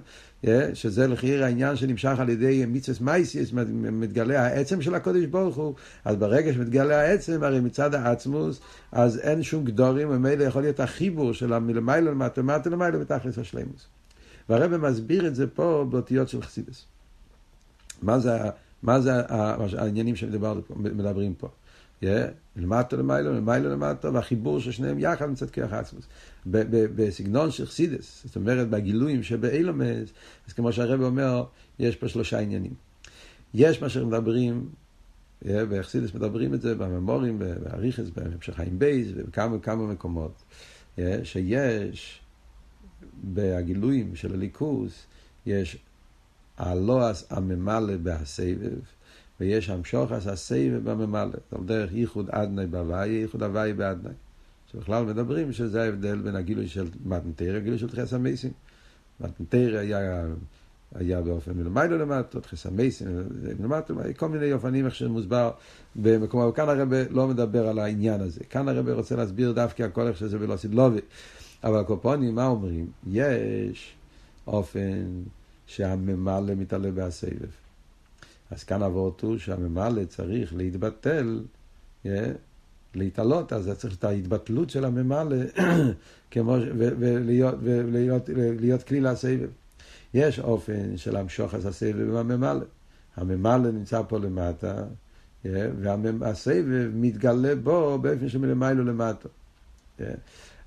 [0.73, 5.73] שזה לחיר העניין שנמשך על ידי מיצס מייסיס, מתגלה העצם של הקודש ברוך הוא,
[6.05, 8.59] אז ברגע שמתגלה העצם, הרי מצד העצמוס,
[8.91, 13.87] אז אין שום גדורים, ומילא יכול להיות החיבור של מלמעלה למטה, למטה למעלה בתכלס השלימוס.
[14.49, 16.85] והרבא מסביר את זה פה באותיות של חסידס.
[18.01, 18.31] מה זה,
[18.83, 19.11] מה זה
[19.77, 21.49] העניינים שמדברים פה?
[22.55, 26.07] למטה למעלה, למעלה למטה, והחיבור של שניהם יחד מצד כוח עצמוס.
[26.95, 30.09] בסגנון של חסידס, זאת אומרת בגילויים שבאילומס,
[30.47, 31.43] אז כמו שהרב אומר,
[31.79, 32.73] יש פה שלושה עניינים.
[33.53, 34.69] יש מה שמדברים,
[35.45, 40.43] בחסידס מדברים את זה בממורים, באריכס, בהמשך חיים בייס, ובכמה וכמה מקומות,
[41.23, 42.21] שיש
[43.23, 45.05] בגילויים של הליכוס,
[45.45, 45.77] יש
[46.57, 48.79] הלועס הממלא בהסבב,
[49.39, 51.31] ויש המשוחס הסבב בממלא.
[51.51, 54.13] על דרך ייחוד אדני בהוואי, ייחוד הוואי באדני.
[54.71, 58.51] שבכלל מדברים שזה ההבדל בין הגילוי של מתנתרא, הגילוי של תחס המייסים.
[59.19, 60.25] מתנתרא היה,
[60.95, 63.07] היה באופן מלמיילו למטה, תחס המייסים
[63.59, 65.51] מלמטה, כל מיני אופנים איך שמוסבר
[65.95, 68.39] במקומו, וכאן הרב לא מדבר על העניין הזה.
[68.49, 70.99] כאן הרב רוצה להסביר דווקא הכל איך שזה בלא סדלובי.
[71.63, 72.87] אבל הקופונים, מה אומרים?
[73.07, 73.95] יש
[74.47, 75.05] אופן
[75.67, 77.64] שהממלא מתעלה בהסבב.
[78.55, 78.81] אז כאן
[79.21, 81.41] הוא שהממלא צריך להתבטל,
[82.95, 85.37] להתעלות, אז צריך את ההתבטלות של הממלא
[86.31, 89.49] כמו, ולהיות, ולהיות להיות כלי לסבב.
[90.13, 92.65] יש אופן של המשוך את הסבב בממלא.
[93.15, 94.83] הממלא נמצא פה למטה,
[95.45, 99.29] והסבב מתגלה בו באופן שמלמיילו למטה.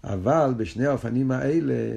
[0.05, 1.97] אבל בשני האופנים האלה,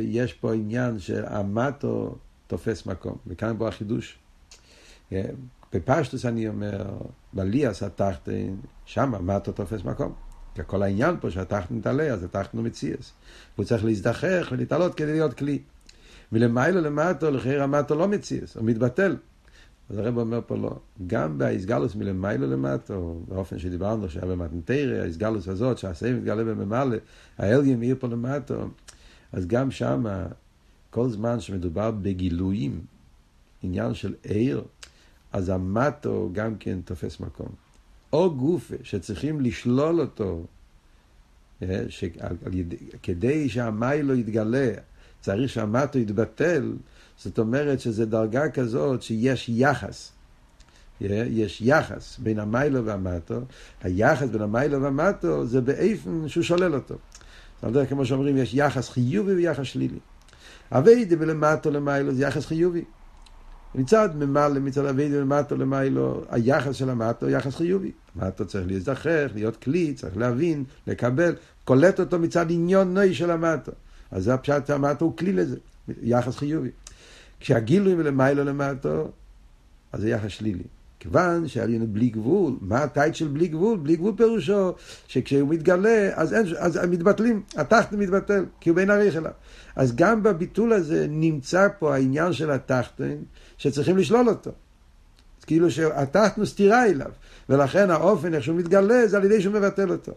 [0.00, 4.18] יש פה עניין שהמטו תופס מקום, וכאן בו החידוש.
[5.74, 6.90] בפשטוס אני אומר,
[7.32, 10.12] בליאס התחתן, שם מה אתה תופס מקום?
[10.54, 13.12] כי כל העניין פה שהתחתן מתעלה, אז התחתן הוא מציאס.
[13.56, 15.58] הוא צריך להזדחך ולהתעלות כדי להיות כלי.
[16.32, 19.16] מלמיילו למטו, לחיי רמטו לא מציאס, הוא מתבטל.
[19.90, 25.78] אז הרב אומר פה לא, גם באיסגלוס מלמיילו למטו, באופן שדיברנו שהיה במתנתרא, האיסגלוס הזאת,
[25.78, 26.96] שהסיים מתגלה בממלא,
[27.38, 28.68] האלגים מאיר פה למטו,
[29.32, 30.04] אז גם שם,
[30.90, 32.80] כל זמן שמדובר בגילויים,
[33.62, 34.64] עניין של עיר,
[35.32, 37.48] אז המטו גם כן תופס מקום.
[38.12, 40.44] או גופה שצריכים לשלול אותו,
[41.62, 41.82] אה,
[43.02, 44.72] כדי שהמיילו יתגלה,
[45.20, 46.72] צריך שהמטו יתבטל,
[47.18, 50.12] זאת אומרת שזה דרגה כזאת שיש יחס.
[51.02, 53.40] אה, יש יחס בין המיילו והמטו,
[53.82, 56.94] היחס בין המיילו והמטו זה באיפן שהוא שולל אותו.
[57.62, 59.98] זאת אומרת, כמו שאומרים, יש יחס חיובי ויחס שלילי.
[60.72, 62.84] אביידי ולמטו למיילו זה יחס חיובי.
[63.74, 67.92] מצד ממלא, מצד אבידי למטו למיילו, היחס של המטו יחס חיובי.
[68.16, 73.72] מטו צריך להיזכר, להיות כלי, צריך להבין, לקבל, קולט אותו מצד עניון נוי של המטו.
[74.10, 75.56] אז זה הפשט המטו הוא כלי לזה,
[76.02, 76.70] יחס חיובי.
[77.40, 79.10] כשהגילוי מלמיילו למטו,
[79.92, 80.64] אז זה יחס שלילי.
[81.00, 83.78] כיוון שעלינו בלי גבול, מה הטייט של בלי גבול?
[83.78, 84.72] בלי גבול פירושו
[85.08, 89.32] שכשהוא מתגלה, אז, אין, אז מתבטלים, התחתן מתבטל, כי הוא בין עריך אליו.
[89.76, 93.16] אז גם בביטול הזה נמצא פה העניין של התחתן,
[93.60, 94.50] שצריכים לשלול אותו.
[95.46, 97.10] כאילו שהתחתן סתירה אליו,
[97.48, 100.12] ולכן האופן איך שהוא מתגלה זה על ידי שהוא מבטל אותו.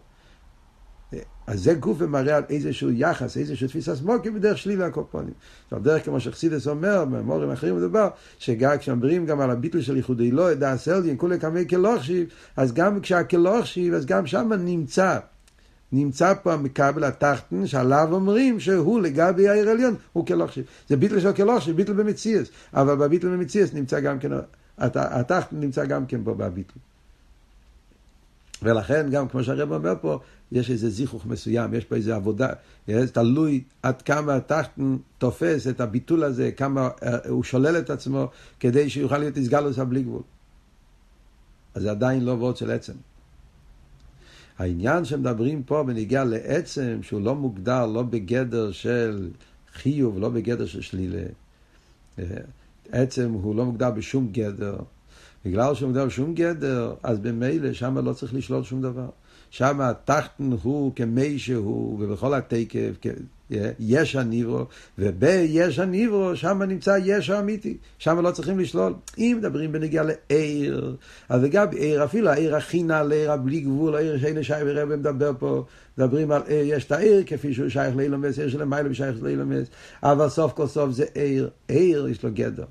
[1.48, 5.34] אז זה גוף ומראה על איזשהו יחס, איזשהו תפיסה סמוקים בדרך שלילה הקופונים.
[5.64, 10.32] עכשיו דרך כמו שחסידס אומר, במורים אחרים מדובר, שגם כשאומרים גם על הביטל של ייחודי
[10.32, 15.20] לא, דעה סלדין, כולי קמי כלוכשיב, אז גם כשהכלוכשיב, אז גם שם נמצא.
[15.94, 20.66] נמצא פה המקבל התחתן שעליו אומרים שהוא לגבי העיר עליון הוא כלוכשיב.
[20.90, 22.48] זה ביטל של כלוכשיב, ביטל במציאס.
[22.74, 24.32] אבל בביטל במציאס נמצא גם כן,
[24.78, 26.80] התחתן נמצא גם כן פה בביטל.
[28.64, 30.20] ולכן גם כמו שהרב אומר פה,
[30.52, 32.50] יש איזה זיכוך מסוים, יש פה איזה עבודה,
[32.88, 38.28] זה תלוי עד כמה הטחטן תופס את הביטול הזה, כמה אה, הוא שולל את עצמו
[38.60, 40.22] כדי שיוכל להיות איסגלוס הבלי גבול.
[41.76, 42.94] אז זה עדיין לא וורד של עצם.
[44.60, 49.30] העניין שמדברים פה בניגיע לעצם, שהוא לא מוגדר לא בגדר של
[49.74, 51.24] חיוב, לא בגדר של שלילה.
[52.20, 52.26] אה,
[52.92, 54.76] עצם הוא לא מוגדר בשום גדר.
[55.46, 59.10] בגלל שהוא מוגדר בשום גדר, אז במילא שם לא צריך לשלול שום דבר.
[59.50, 62.92] שם התחתן הוא כמי שהוא, ובכל התקף,
[63.80, 64.66] יש הניברו,
[64.98, 68.94] וביש הניברו, שם נמצא יש האמיתי, שם לא צריכים לשלול.
[69.18, 70.96] אם מדברים בנגיעה לעיר,
[71.30, 75.32] אז גם עיר, אפילו העיר הכי נעלה, עיר הבלי גבול, העיר שאין שי ורבא מדבר
[75.40, 75.66] פה,
[75.98, 79.68] מדברים על עיר, יש את העיר כפי שהוא שייך לאילומס, עיר של מיילא ושייך לאילומס,
[80.04, 82.66] אבל סוף כל סוף זה עיר, עיר יש לו גדר,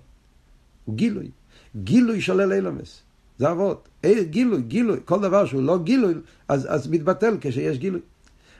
[0.84, 1.30] הוא גילוי,
[1.76, 3.02] גילוי שולל אילומס.
[3.38, 3.88] זה אבות.
[4.30, 6.14] גילוי, גילוי, כל דבר שהוא לא גילוי,
[6.48, 8.00] אז, אז מתבטל כשיש גילוי.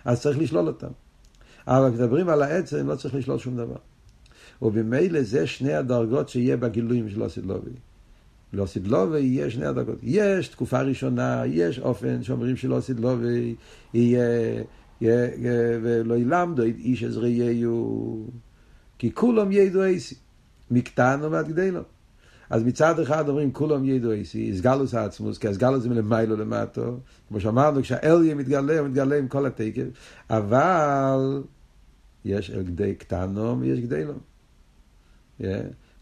[0.04, 0.88] אז צריך לשלול אותם.
[1.66, 3.76] אבל כשמדברים על העצם, לא צריך לשלול שום דבר.
[4.62, 7.70] ובמילא זה שני הדרגות שיהיה בגילויים של אוסידלובי.
[8.52, 9.98] לאוסידלובי יש שני הדרגות.
[10.02, 13.54] יש תקופה ראשונה, יש אופן שאומרים שלאוסידלובי
[13.94, 14.62] יהיה,
[15.00, 15.28] יהיה,
[15.82, 18.26] ולא ילמדו איש עזריהו,
[18.98, 20.14] כי כולם ידעו איסי,
[20.70, 21.80] מקטן ועד גדלו.
[22.52, 26.96] אז מצד אחד אומרים כולם ידעו איסי, הסגלוס העצמוס, כי הסגלוס זה מלמיילו למטו,
[27.28, 29.82] כמו שאמרנו, כשהאליה מתגלה, הוא מתגלה עם כל התקף,
[30.30, 31.42] אבל
[32.24, 34.18] יש אל גדי קטנום ויש גדלום.
[35.40, 35.44] Yeah.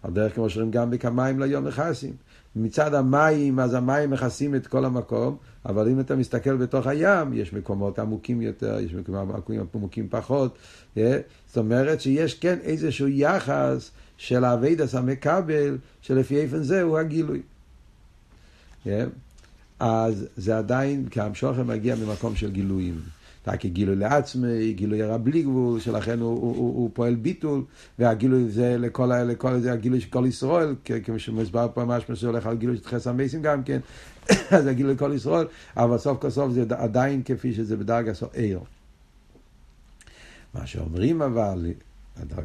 [0.02, 2.12] על דרך כמו שאומרים גם בכמים ליום מכסים.
[2.56, 5.36] מצד המים, אז המים מכסים את כל המקום,
[5.66, 10.58] אבל אם אתה מסתכל בתוך הים, יש מקומות עמוקים יותר, יש מקומות עמוקים פחות.
[10.96, 10.98] Yeah.
[11.48, 17.42] זאת אומרת שיש כן איזשהו יחס של האביידס המקבל, שלפי איפן זה הוא הגילוי.
[18.86, 18.88] Yeah.
[19.80, 23.00] אז זה עדיין, כי המשוכר מגיע ממקום של גילויים.
[23.46, 27.64] רק גילוי לעצמי, גילוי הרע בלי גבול, שלכן הוא, הוא, הוא, הוא פועל ביטול,
[27.98, 30.74] והגילוי זה לכל, לכל זה הגילוי של כל ישראל,
[31.04, 33.80] כמו שמסבר פה משהו שהולך על גילוי של חס המסים גם כן,
[34.56, 38.60] אז הגילוי כל ישראל, אבל סוף כל סוף זה עדיין כפי שזה בדרגה של עיר.
[40.54, 41.66] מה שאומרים אבל,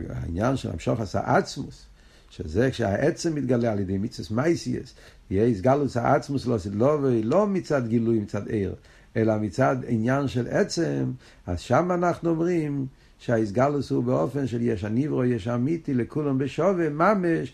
[0.10, 1.86] העניין של המשוך עשה עצמוס,
[2.30, 4.94] שזה כשהעצם מתגלה על ידי מיצוס מייסיאס,
[5.30, 8.76] יהיה הסגלוס העצמוס לא לא, לא מצד גילוי, מצד עיר,
[9.16, 11.12] אלא מצד עניין של עצם,
[11.48, 12.86] אז שם אנחנו אומרים
[13.20, 17.54] שהאיסגלוס הוא באופן של יש הניברו, יש אמיתי, לכולם בשווה, ממש,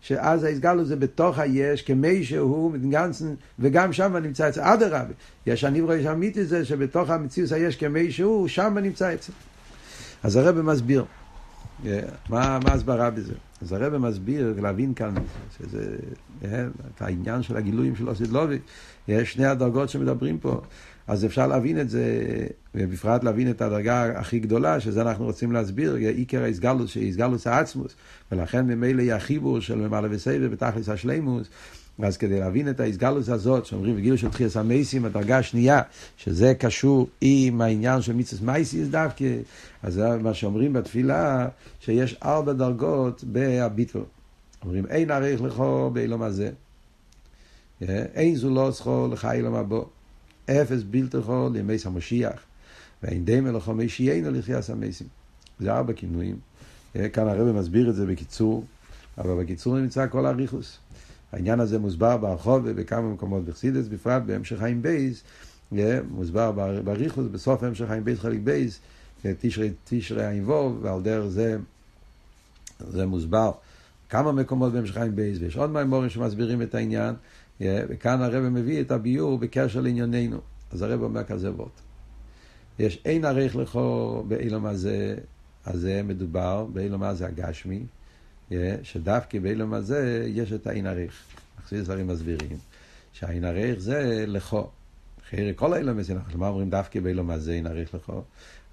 [0.00, 2.76] שאז האיסגלוס זה בתוך היש, כמי שהוא,
[3.58, 5.12] וגם שם נמצא אצל אדרבה.
[5.46, 9.32] יש הניברו, יש אמיתי זה שבתוך המציאות היש כמי שהוא, שם נמצא אצל.
[10.22, 11.04] אז הרב מסביר.
[12.28, 13.34] מה ההסברה בזה?
[13.62, 15.14] אז הרב מסביר, להבין כאן,
[15.58, 15.96] שזה,
[16.42, 18.62] את העניין של הגילויים של אוסידלוביק,
[19.08, 20.60] יש שני הדרגות שמדברים פה,
[21.06, 22.04] אז אפשר להבין את זה,
[22.74, 27.94] ובפרט להבין את הדרגה הכי גדולה, שזה אנחנו רוצים להסביר, עיקר האיסגלוס, שאיסגלוס העצמוס,
[28.32, 31.48] ולכן ממילא יהיה החיבור של ממלא וסבב בתכלס השלימוס,
[32.02, 35.82] אז כדי להבין את האיסגלוס הזאת, שאומרים בגילו של תחייה המייסים, הדרגה השנייה,
[36.16, 39.24] שזה קשור עם העניין של מיצוס מייסיס דווקא,
[39.86, 41.48] אז זה מה שאומרים בתפילה,
[41.80, 44.04] שיש ארבע דרגות בהביטו.
[44.62, 46.50] אומרים, אין עריך לכו באילום הזה,
[48.14, 49.76] אין זולוסכו לחיילום הבא,
[50.50, 52.40] אפס בלתכו לימי המשיח,
[53.02, 55.06] ואין דמה לכו משיינו לחייס המייסים.
[55.60, 56.36] זה ארבע כינויים.
[57.12, 58.64] כאן הרב מסביר את זה בקיצור,
[59.18, 60.78] אבל בקיצור נמצא כל האריכוס.
[61.32, 65.22] העניין הזה מוסבר ברחוב ובכמה מקומות בחסידס, בפרט בהמשך חיים בייס,
[66.10, 66.52] מוסבר
[66.84, 68.80] בריחוס, בסוף המשך חיים בייס חלק בייס,
[69.22, 71.56] תשרי, תשרי עין ווב, ועל דרך זה,
[72.78, 73.52] זה מוסבר
[74.08, 77.14] כמה מקומות בהמשך חיים בייס, ויש עוד מימורים שמסבירים את העניין,
[77.60, 80.38] וכאן הרב מביא את הביור בקשר לענייננו.
[80.72, 81.80] אז הרב אומר כזה וורט.
[82.78, 85.16] יש אין ערך לכו באילום הזה,
[85.64, 87.82] הזה מדובר, באילום הזה הגשמי,
[88.82, 91.22] שדווקא באילום הזה יש את העין עריך.
[91.60, 92.58] אכסיס הרי מסבירים
[93.12, 94.70] שהעין עריך זה לכו.
[95.28, 98.22] אחרי כל האילום הזה, מה אומרים דווקא באילום הזה עין עריך לכו?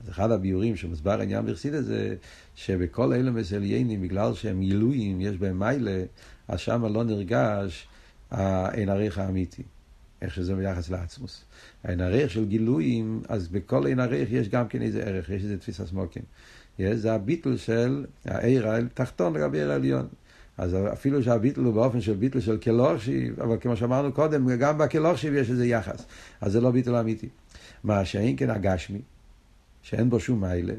[0.03, 2.15] אז אחד הביורים שמוסבר העניין ברסיד הזה,
[2.55, 6.03] שבכל האילום הזה עליינים, בגלל שהם גילויים, יש בהם מיילה,
[6.47, 7.87] אז שם לא נרגש
[8.31, 9.63] העין עריך האמיתי.
[10.21, 11.45] איך שזה ביחס לעצמוס.
[11.83, 15.57] העין עריך של גילויים, אז בכל עין עריך יש גם כן איזה ערך, יש איזה
[15.57, 16.23] תפיסה סמוקים.
[16.93, 20.07] זה הביטל של העיר התחתון לגבי העיר העליון.
[20.57, 25.33] אז אפילו שהביטל הוא באופן של ביטל של כלורשיב, אבל כמו שאמרנו קודם, גם בכלורשיב
[25.33, 26.05] יש איזה יחס.
[26.41, 27.29] אז זה לא ביטל אמיתי.
[27.83, 29.01] מה שאין כן הגשמי,
[29.81, 30.73] שאין בו שום מיילה,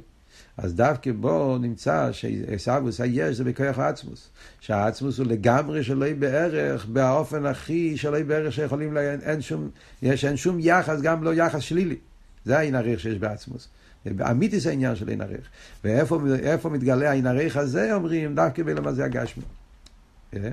[0.56, 4.30] אז דווקא בו נמצא שעיסאוווס היש זה בכוח העצמוס.
[4.60, 9.14] שהעצמוס הוא לגמרי שלא בערך, באופן הכי שלא בערך שיכולים, לה...
[9.14, 9.70] אין שום,
[10.02, 11.96] יש, אין שום יחס, גם לא יחס שלילי.
[12.44, 13.68] זה העין הריך שיש בעצמוס.
[14.30, 15.48] אמיתי זה העניין של עין הריך.
[15.84, 19.44] ואיפה מתגלה העין הריך הזה, אומרים, דווקא בלמה זה הגשמי.
[20.36, 20.50] אה?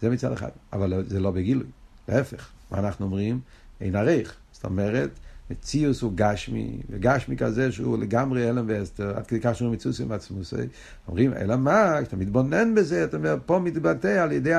[0.00, 0.48] זה מצד אחד.
[0.72, 1.66] אבל זה לא בגילוי,
[2.08, 2.48] להפך.
[2.70, 3.40] מה אנחנו אומרים?
[3.80, 4.36] עין הריך.
[4.52, 5.10] זאת אומרת,
[5.50, 10.12] מציאוס הוא גשמי, וגשמי כזה שהוא לגמרי הלם ואסתר, עד כדי כך שהוא מציאוס עם
[10.12, 10.54] עצמוס.
[11.08, 14.54] אומרים, אלא מה, כשאתה מתבונן בזה, אתה אומר, פה מתבטא על ידי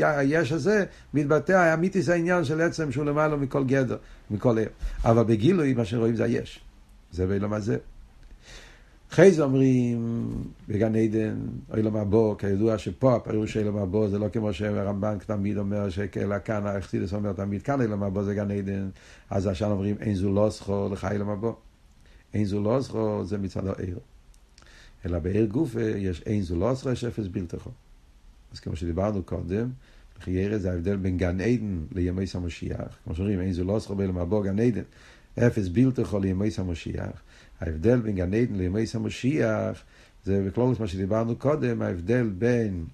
[0.00, 0.84] היש הזה,
[1.14, 3.96] מתבטא האמיתיס העניין של עצם שהוא למעלה מכל גדר,
[4.30, 4.68] מכל עיר.
[5.04, 6.60] אבל בגילוי, מה שרואים זה היש.
[7.12, 7.76] זה ואילו מה זה.
[9.12, 10.28] אחרי זה אומרים
[10.68, 11.36] בגן עדן,
[11.76, 16.38] אילם הבו, כידוע שפה הפירוש של אילם הבו זה לא כמו שהרמב"ן תמיד אומר שכאלה
[16.38, 18.88] כאן, האכסידס אומר תמיד כאן אילם הבו זה גן עדן,
[19.30, 21.56] אז עכשיו אומרים אין זו לא זכו לך אילם הבו.
[22.34, 23.98] אין זו לא זכו זה מצד העיר.
[25.06, 27.70] אלא בעיר גופה יש אין זו לא זכו, יש אפס בלתכו.
[28.52, 29.70] אז כמו שדיברנו קודם,
[30.20, 32.98] חיירת זה ההבדל בין גן עדן לימי סמשיח.
[33.04, 34.82] כמו שאומרים, אין זו לא זכו באילם הבו גן עדן.
[35.38, 37.22] אפס בלתכו לימי סמשיח.
[37.60, 39.82] ההבדל בין גן עדן לימי המשיח
[40.24, 42.84] זה בכלולוס מה שדיברנו קודם, ההבדל בין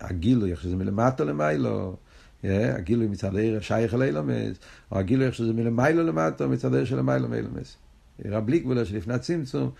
[0.00, 1.96] הגילוי, איך שזה מלמטה למיילו,
[2.44, 4.56] הגילוי מצד העיר שייך אל אילומס,
[4.92, 7.76] או הגילוי איך שזה מלמיילו למטה, מצד העיר של למיילו מאילומס.
[8.24, 9.70] רב בליקבולה שלפני הצמצום,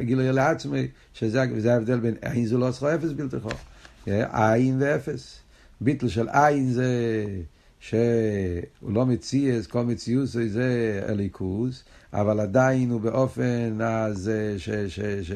[0.00, 3.52] גילוי לעצמי, שזה ההבדל בין עין זו לא עשו אפס בלתי חור.
[4.32, 5.40] עין ואפס.
[5.80, 6.86] ביטל של עין זה
[7.88, 15.32] שהוא לא מציאס, כל מציאות זה אליקוס, אבל עדיין הוא באופן הזה ש, ש, ש,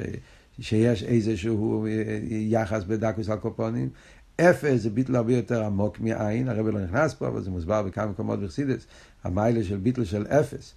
[0.60, 1.86] שיש איזשהו
[2.30, 3.88] יחס בדקוס הקופונים.
[4.40, 8.06] אפס זה ביטל הרבה יותר עמוק מעין, הרב לא נכנס פה, אבל זה מוסבר בכמה
[8.06, 8.86] מקומות בחסידס,
[9.24, 10.74] המיילה של ביטל של אפס.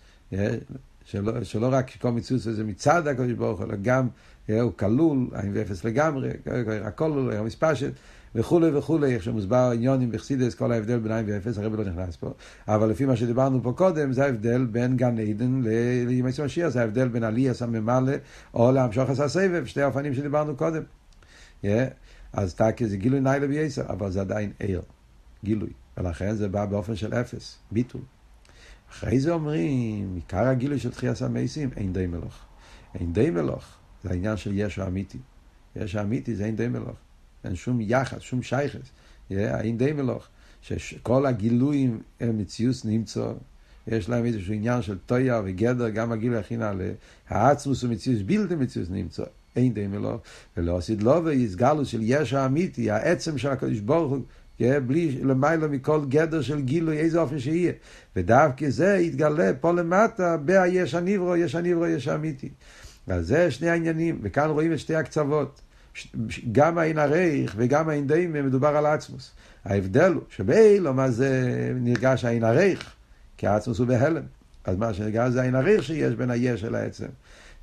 [1.05, 4.07] שלא, שלא רק כל מציאות זה מצד הקדוש ברוך הוא, אלא גם
[4.49, 6.29] הוא כלול, עין ואפס לגמרי,
[6.83, 7.91] הכל, המספשת.
[8.35, 12.33] וכולי וכולי, איך שמוסבר עניונים בחסידס, כל ההבדל בין עין ואפס, הרב לא נכנס פה,
[12.67, 15.61] אבל לפי מה שדיברנו פה קודם, זה ההבדל בין גן עדן
[16.07, 18.13] לימי משיח, זה ההבדל בין עליאס הממלא
[18.53, 20.83] או להמשוך עשה סבב, שתי האופנים שדיברנו קודם.
[21.63, 21.67] Yeah.
[22.33, 24.81] אז טקי זה גילוי ניילה בייסר, אבל זה עדיין עיר,
[25.43, 28.01] גילוי, ולכן זה בא באופן של אפס, ביטול.
[28.91, 32.45] אחרי זה אומרים, עיקר הגילוי של תחיית המסים, אין די מלוך.
[32.95, 33.65] אין די מלוך,
[34.03, 35.17] זה העניין של ישו אמיתי.
[35.75, 36.97] ישו אמיתי זה אין די מלוך.
[37.45, 38.91] אין שום יחס, שום שייכס.
[39.31, 40.27] אין די מלוך,
[40.61, 43.31] שכל הגילויים הם מציוס נמצא,
[43.87, 46.91] יש להם איזשהו עניין של טויה וגדר, גם הגילוי הכי נעלה,
[47.29, 49.23] העצמוס הוא מציוס בלתי מציוס נמצא.
[49.55, 50.21] אין די מלוך,
[50.57, 54.21] ולא עשית לו ויסגלו של יש האמיתי, העצם של הקדוש ברוך הוא,
[54.87, 57.71] בלי למעלה מכל גדר של גילוי, איזה אופן שיהיה.
[58.15, 62.49] ודווקא זה יתגלה פה למטה, ביש הניברו, יש הניברו, יש האמיתי.
[63.07, 65.61] אז זה שני העניינים, וכאן רואים את שתי הקצוות.
[66.51, 69.31] גם העין הרייך וגם העין דיימה מדובר על עצמוס.
[69.65, 72.93] ההבדל הוא שבאילו מה זה נרגש העין הרייך,
[73.37, 74.23] כי העצמוס הוא בהלם.
[74.63, 77.07] אז מה שנרגש זה העין הרייך שיש בין היש של העצם.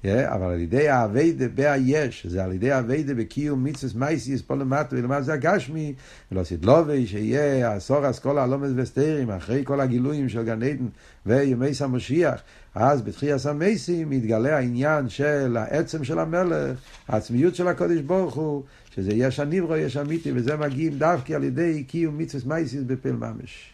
[0.04, 4.96] Yeah, אבל על ידי האביידה בהיש, זה על ידי האביידה בקיום מיצוס מייסיס פה למטה,
[4.96, 5.94] ולמטה זה הגשמי,
[6.32, 10.86] ולא סדלובי, שיהיה עשור אסכולה הלומד וסתירים, אחרי כל הגילויים של גן עדן
[11.26, 12.40] וימי סמשיח,
[12.74, 18.62] אז בתחייה סמייסים מתגלה העניין של העצם של המלך, העצמיות של הקודש ברוך הוא,
[18.94, 23.72] שזה יש הניברו, יש אמיתי, וזה מגיעים דווקא על ידי קיום מיצוס מייסיס בפל ממש.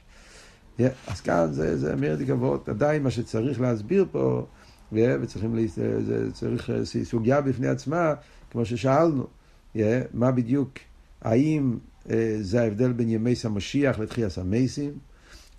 [0.79, 4.47] Yeah, אז כאן זה, זה מרד גבות, עדיין מה שצריך להסביר פה,
[4.93, 5.67] וצריכים,
[6.07, 6.71] זה צריך
[7.05, 8.15] סוגיה בפני עצמה,
[8.51, 9.27] כמו ששאלנו,
[10.15, 10.73] מה בדיוק,
[11.23, 11.79] האם
[12.41, 14.93] זה ההבדל בין ימי סמשיח לתחייה סמייסים,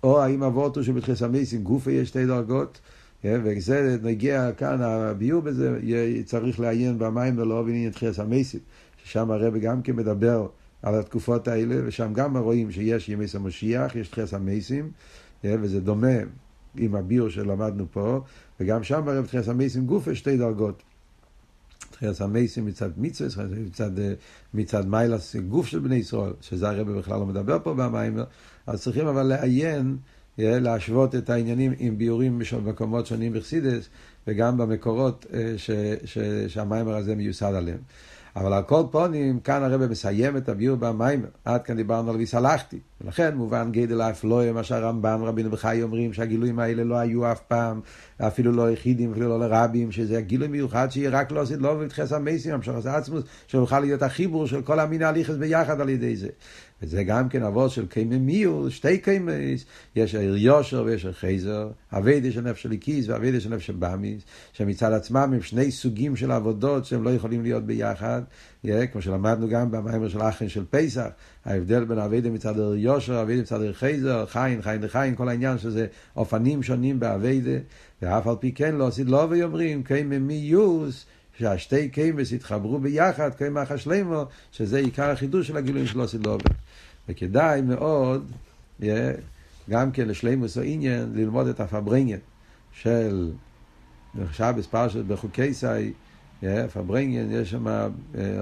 [0.02, 2.80] או האם אבותו שבתחייה סמייסים גופה יש שתי דרגות,
[3.24, 5.80] וזה נגיע כאן, הביור בזה,
[6.24, 8.60] צריך לעיין במים ולא בעניין תחייה סמייסים,
[9.04, 10.46] ששם הרב גם כן מדבר
[10.82, 14.90] על התקופות האלה, ושם גם רואים שיש ימי סמשיח, יש תחייה סמייסים,
[15.44, 16.16] וזה דומה
[16.76, 18.20] עם הביור שלמדנו פה,
[18.60, 20.82] וגם שם ברב תחיית המייסים גופה שתי דרגות.
[21.90, 23.90] תחיית המייסים מצד מצווה, מצד,
[24.54, 28.18] מצד מיילס גוף של בני ישראל, שזה הרב בכלל לא מדבר פה במים,
[28.66, 29.96] אז צריכים אבל לעיין,
[30.38, 33.88] להשוות את העניינים עם ביורים במקומות שונים בחסידס,
[34.26, 35.26] וגם במקורות
[36.46, 37.78] שהמיימר הזה מיוסד עליהם.
[38.36, 41.28] אבל על כל פונים, כאן הרב מסיים את הביור במיימר.
[41.44, 42.78] עד כאן דיברנו על ויסלחתי.
[43.00, 47.80] ולכן מובן גדל האפלויה, מה שהרמב"ם, רבינו וחי אומרים שהגילויים האלה לא היו אף פעם,
[48.20, 52.12] אפילו לא יחידים, אפילו לא לרבים, שזה גילוי מיוחד שיהיה רק לא עשית לא ולתחס
[52.12, 56.28] המסים, המשוך עשה עצמוס, שיוכל להיות החיבור של כל המין ההליכס ביחד על ידי זה.
[56.82, 59.64] וזה גם כן אבות של קיימי מיול, שתי קיימייס,
[59.96, 64.92] יש העיר יושר ויש העיר חייזר, אביידה של נפש הליקיס ואביידה של נפש הבאמיס, שמצד
[64.92, 68.22] עצמם הם שני סוגים של עבודות שהם לא יכולים להיות ביחד,
[68.66, 71.08] yeah, כמו שלמדנו גם במיימר של אחרי של פסח,
[71.44, 75.58] ההבדל בין אביידה מצד העיר יושר, אביידה מצד העיר חייזר, חיין, חיין לחיים, כל העניין
[75.58, 75.86] שזה
[76.16, 77.58] אופנים שונים באביידה,
[78.06, 81.06] ואף על פי כן לא עשית לא ואומרים קיימי מיוס,
[81.38, 86.50] שהשתי קיימס יתחברו ביחד, קיימח השלימו, שזה עיקר החידוש של הגילויים של עושה לובה.
[87.08, 88.30] וכדאי מאוד,
[89.70, 92.18] גם כן לשלימוס או עניין, ללמוד את הפברנגן
[92.72, 93.32] של
[94.32, 95.92] שבס פרשת בחוקי סי,
[96.72, 97.66] פברנגן, יש שם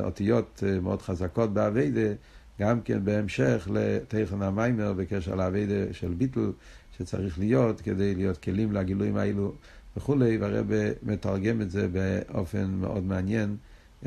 [0.05, 2.13] אותיות מאוד חזקות באביידה,
[2.61, 6.51] גם כן בהמשך לתכן המיימר בקשר לאביידה של ביטל,
[6.99, 9.53] שצריך להיות כדי להיות כלים לגילויים האלו
[9.97, 10.67] וכולי, והרב
[11.03, 13.57] מתרגם את זה באופן מאוד מעניין,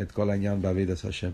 [0.01, 1.31] את כל העניין בעבידת השם.